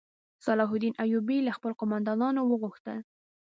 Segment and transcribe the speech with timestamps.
[0.45, 2.99] صلاح الدین ایوبي له خپلو قوماندانانو وغوښتل.